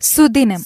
സുദിനം. 0.00 0.62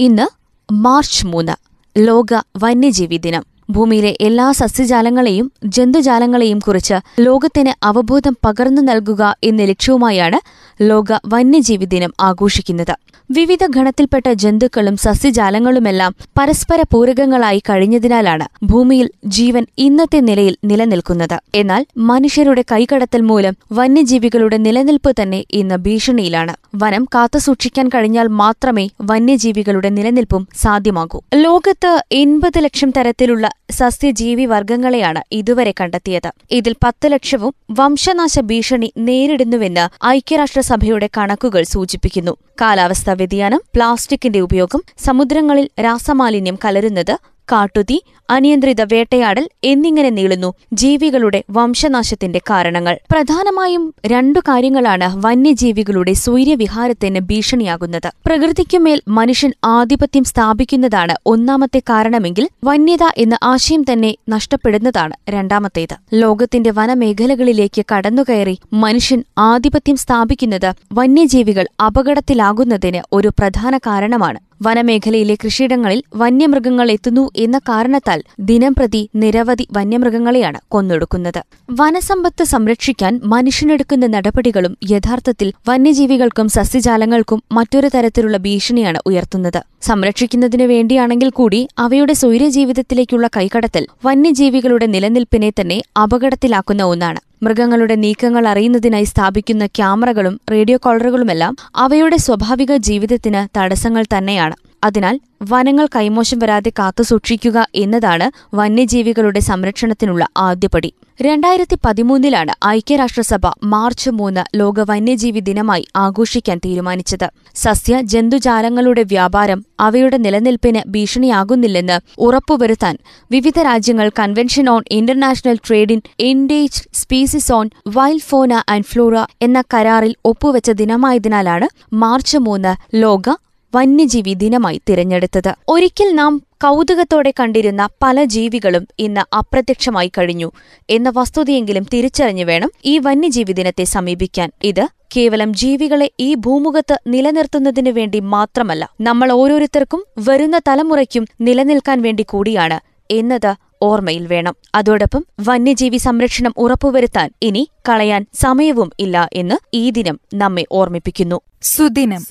ഇന്ന് 0.00 0.26
മാർച്ച് 0.72 1.26
മൂന്ന് 1.26 1.52
ലോക 1.98 2.42
വന്യജീവി 2.58 3.16
ദിനം. 3.16 3.57
ഭൂമിയിലെ 3.70 4.16
എല്ലാ 4.20 4.52
സസ്യജാലങ്ങളെയും 4.52 5.52
ജന്തുജാലങ്ങളെയും 5.64 6.58
കുറിച്ച് 6.58 6.94
ലോകത്തിന് 7.20 7.72
അവബോധം 7.82 8.36
പകർന്നു 8.44 8.82
നൽകുക 8.82 9.36
എന്ന 9.44 9.62
ലക്ഷ്യവുമായാണ് 9.62 10.38
ലോക 10.82 11.18
വന്യജീവി 11.26 11.84
ദിനം 11.84 12.12
ആഘോഷിക്കുന്നത്. 12.20 12.96
വിവിധ 13.30 13.58
ഗണത്തിൽപ്പെട്ട 13.70 14.32
ജന്തുക്കളും 14.32 14.96
സസ്യജാലങ്ങളുമെല്ലാം 14.96 16.14
പരസ്പര 16.38 16.84
പൂരകങ്ങളായി 16.92 17.62
കഴിഞ്ഞതിനാലാണ് 17.70 18.48
ഭൂമിയിൽ 18.64 19.10
ജീവൻ 19.24 19.66
ഇന്നത്തെ 19.78 20.20
നിലയിൽ 20.20 20.56
നിലനിൽക്കുന്നത്. 20.64 21.40
എന്നാൽ 21.54 21.86
മനുഷ്യരുടെ 21.96 22.64
കൈകടത്തൽ 22.72 23.20
മൂലം 23.20 23.56
വന്യജീവികളുടെ 23.72 24.56
നിലനിൽപ്പ് 24.56 25.14
തന്നെ 25.22 25.44
ഇന്ന് 25.50 25.74
ഭീഷണിയിലാണ്. 25.74 26.54
വനം 26.74 27.04
കാത്തുസൂക്ഷിക്കാൻ 27.04 27.88
കഴിഞ്ഞാൽ 27.88 28.26
മാത്രമേ 28.26 28.88
വന്യജീവികളുടെ 29.02 29.88
നിലനിൽപ്പും 29.88 30.48
സാധ്യമാകൂ. 30.56 31.20
ലോകത്ത് 31.34 32.02
എൺപത് 32.12 32.64
ലക്ഷം 32.64 32.90
തരത്തിലുള്ള 32.90 33.50
സസ്യജീവി 33.70 34.44
വർഗങ്ങളെയാണ് 34.44 35.20
ഇതുവരെ 35.32 35.74
കണ്ടെത്തിയത്. 35.80 36.30
ഇതിൽ 36.50 36.74
പത്ത് 36.84 37.12
ലക്ഷവും 37.12 37.54
വംശനാശ 37.70 38.38
ഭീഷണി 38.40 38.92
നേരിടുന്നുവെന്ന് 38.98 40.06
ഐക്യരാഷ്ട്രസഭയുടെ 40.06 41.08
കണക്കുകൾ 41.16 41.62
സൂചിപ്പിക്കുന്നു. 41.62 42.36
കാലാവസ്ഥാ 42.60 43.12
വ്യതിയാനം 43.12 43.62
പ്ലാസ്റ്റിക്കിന്റെ 43.74 44.40
ഉപയോഗം 44.40 44.82
സമുദ്രങ്ങളിൽ 44.98 45.68
രാസമാലിന്യം 45.80 46.58
കലരുന്നത് 46.64 47.14
കാട്ടുതീ 47.52 47.98
അനിയന്ത്രിത 48.30 48.80
വേട്ടയാടൽ 48.82 49.48
എന്നിങ്ങനെ 49.64 50.10
നീളുന്നു 50.10 50.54
ജീവികളുടെ 50.72 51.44
വംശനാശത്തിന്റെ 51.50 52.40
കാരണങ്ങൾ. 52.50 52.98
പ്രധാനമായും 53.10 53.94
രണ്ടു 54.06 54.38
കാര്യങ്ങളാണ് 54.38 55.26
വന്യജീവികളുടെ 55.26 56.12
സൂര്യവിഹാരത്തിന് 56.12 57.20
ഭീഷണിയാകുന്നത്. 57.20 58.10
പ്രകൃതിക്കുമേൽ 58.26 59.02
മനുഷ്യൻ 59.08 59.52
ആധിപത്യം 59.64 60.24
സ്ഥാപിക്കുന്നതാണ് 60.24 61.14
ഒന്നാമത്തെ 61.26 61.78
കാരണമെങ്കിൽ 61.78 62.48
വന്യത 62.64 63.04
എന്ന 63.16 63.38
ആശയം 63.42 63.84
തന്നെ 63.92 64.14
നഷ്ടപ്പെടുന്നതാണ് 64.28 65.14
രണ്ടാമത്തേത്. 65.30 65.96
ലോകത്തിന്റെ 66.14 66.70
വനമേഖലകളിലേക്ക് 66.70 67.84
കടന്നുകയറി 67.94 68.58
മനുഷ്യൻ 68.72 69.24
ആധിപത്യം 69.38 69.96
സ്ഥാപിക്കുന്നത് 69.96 70.72
വന്യജീവികൾ 70.92 71.66
അപകടത്തിലാകുന്നതിന് 71.86 73.00
ഒരു 73.12 73.28
പ്രധാന 73.28 73.78
കാരണമാണ്. 73.78 74.47
വനമേഖലയിലെ 74.60 75.36
കൃഷിയിടങ്ങളിൽ 75.44 76.02
വന്യമൃഗങ്ങൾ 76.16 76.90
എത്തുന്നു 76.90 77.30
എന്ന 77.36 77.58
കാരണത്താൽ 77.58 78.22
ദിനംപ്രതി 78.40 79.08
നിരവധി 79.14 79.68
വന്യമൃഗങ്ങളെയാണ് 79.72 80.58
കൊന്നൊടുക്കുന്നത്. 80.68 81.40
വനസമ്പത്ത് 81.70 82.44
സംരക്ഷിക്കാൻ 82.44 83.20
മനുഷ്യനെടുക്കുന്ന 83.24 84.06
നടപടികളും 84.06 84.76
യഥാർത്ഥത്തിൽ 84.90 85.52
വന്യജീവികൾക്കും 85.68 86.48
സസ്യജാലങ്ങൾക്കും 86.48 87.42
മറ്റൊരു 87.52 87.90
തരത്തിലുള്ള 87.94 88.36
ഭീഷണിയാണ് 88.36 88.98
ഉയർത്തുന്നത്. 89.06 89.60
സംരക്ഷിക്കുന്നതിനു 89.82 90.64
വേണ്ടിയാണെങ്കിൽ 90.64 91.30
കൂടി 91.30 91.68
അവയുടെ 91.78 92.12
സ്വൈര്യജീവിതത്തിലേക്കുള്ള 92.12 93.28
കൈകടത്തൽ 93.36 93.86
വന്യജീവികളുടെ 94.04 94.86
നിലനിൽപ്പിനെ 94.86 95.52
തന്നെ 95.60 95.82
അപകടത്തിലാക്കുന്ന 96.02 96.82
ഒന്നാണ്. 96.82 97.27
മൃഗങ്ങളുടെ 97.42 97.94
നീക്കങ്ങൾ 97.94 98.48
അറിയുന്നതിനായി 98.48 99.04
സ്ഥാപിക്കുന്ന 99.04 99.66
ക്യാമറകളും 99.66 100.40
റേഡിയോ 100.50 100.78
കോളറുകളുമെല്ലാം 100.82 101.56
അവയുടെ 101.76 102.16
സ്വാഭാവിക 102.16 102.76
ജീവിതത്തിന് 102.76 103.58
തടസ്സങ്ങൾ 103.58 104.04
തന്നെയാണ്. 104.16 104.67
അതിനാൽ 104.84 105.20
വനങ്ങൾ 105.42 105.88
കൈമോശം 105.96 106.38
വരാതെ 106.38 106.70
കാത്തുസൂക്ഷിക്കുക 106.78 107.66
എന്നതാണ് 107.74 108.56
വന്യജീവികളുടെ 108.56 109.40
സംരക്ഷണത്തിനുള്ള 109.40 110.28
ആദ്യപടി. 110.36 110.94
രണ്ടായിരത്തി 111.20 111.78
പതിമൂന്നിലാണ് 111.86 112.66
ഐക്യരാഷ്ട്രസഭ 112.66 113.46
മാർച്ച് 113.64 114.10
മൂന്ന് 114.10 114.44
ലോക 114.56 114.80
വന്യജീവി 114.80 115.40
ദിനമായി 115.40 115.84
ആഘോഷിക്കാൻ 115.96 116.58
തീരുമാനിച്ചത്. 116.58 117.28
സസ്യ 117.54 118.00
ജന്തുജാലങ്ങളുടെ 118.00 119.02
വ്യാപാരം 119.02 119.64
അവയുടെ 119.80 120.16
നിലനിൽപ്പിന് 120.16 120.82
ഭീഷണിയാകുന്നില്ലെന്ന് 120.88 122.00
ഉറപ്പുവരുത്താൻ 122.18 122.96
വിവിധ 123.30 123.58
രാജ്യങ്ങൾ 123.60 124.08
convention 124.18 124.70
on 124.70 124.82
international 124.90 125.58
trade 125.68 125.92
in 125.92 126.00
endangered 126.20 126.82
species 126.94 127.52
on 127.52 127.70
wild 127.88 128.28
fauna 128.28 128.52
and 128.68 128.84
flora 128.84 129.26
എന്ന 129.42 129.64
കരാറിൽ 129.74 130.14
ഒപ്പുവെച്ച 130.24 130.70
ദിനമായതിനാലാണ് 130.70 131.68
മാർച്ച് 131.92 132.38
മൂന്ന് 132.38 132.96
ലോക 132.96 133.47
വന്യജീവി 133.74 134.34
ദിനമായി 134.34 134.80
തിരഞ്ഞെടുത്തത്. 134.88 135.54
ഒരിക്കൽ 135.68 136.14
നാം 136.14 136.42
കൗതുകത്തോടെ 136.62 137.32
കണ്ടിരുന്ന 137.40 137.88
പല 138.02 138.24
ജീവികളും 138.24 138.86
ഇന്ന് 138.98 139.34
അപ്രത്യക്ഷമായി 139.34 140.08
കഴിഞ്ഞു 140.18 140.50
എന്ന 140.90 141.12
വസ്തുതയെങ്കിലും 141.16 141.86
തിരിച്ചറിഞ്ഞു 141.92 142.44
വേണം 142.44 142.70
ഈ 142.84 142.98
വന്യജീവി 142.98 143.52
ദിനത്തെ 143.52 143.84
സമീപിക്കാൻ. 143.84 144.50
ഇത് 144.64 144.88
കേവലം 145.16 145.54
ജീവികളെ 145.54 146.10
ഈ 146.20 146.34
ഭൂമുഖത്ത് 146.34 147.00
നിലനിർത്തുന്നതിനു 147.06 147.90
വേണ്ടി 147.90 148.20
മാത്രമല്ല 148.20 148.90
നമ്മൾ 149.00 149.32
ഓരോരുത്തർക്കും 149.32 150.04
വരുന്ന 150.18 150.60
തലമുറയ്ക്കും 150.68 151.26
നിലനിൽക്കാൻ 151.40 152.02
വേണ്ടി 152.02 152.22
കൂടിയാണ് 152.22 152.80
എന്നത് 153.10 153.54
ഓർമ്മയിൽ 153.82 154.26
വേണം. 154.26 154.54
അതോടൊപ്പം 154.74 155.26
വന്യജീവി 155.40 155.96
സംരക്ഷണം 155.96 156.54
ഉറപ്പുവരുത്താൻ 156.56 157.30
ഇനി 157.42 157.70
കളയാൻ 157.88 158.26
സമയവും 158.34 158.90
ഇല്ല 159.00 159.28
എന്ന് 159.32 159.54
ഈ 159.74 159.90
ദിനം 159.90 160.20
നമ്മെ 160.34 160.64
ഓർമ്മിപ്പിക്കുന്നു. 160.72 161.40
സുദിനം. 161.62 162.24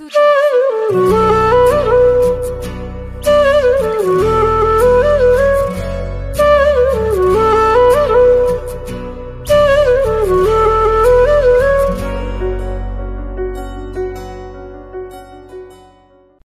Oh. 0.89 1.96